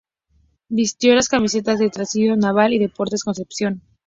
Vistió 0.67 1.13
las 1.13 1.29
camisetas 1.29 1.77
de 1.77 1.91
Trasandino, 1.91 2.35
Naval 2.35 2.73
y 2.73 2.79
Deportes 2.79 3.23
Concepción. 3.23 3.83